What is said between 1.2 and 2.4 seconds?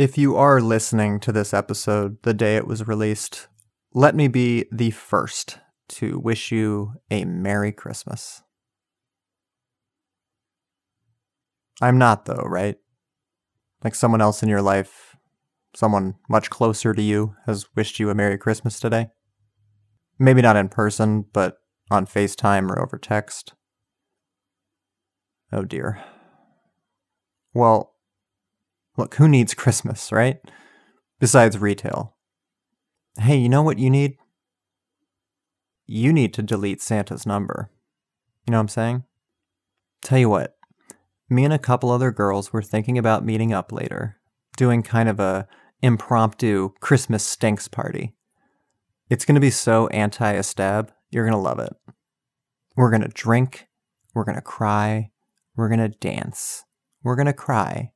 to this episode the